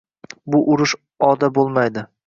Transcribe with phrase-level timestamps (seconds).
[0.55, 0.97] Bu urush
[1.31, 2.09] oda bo‘lmaydi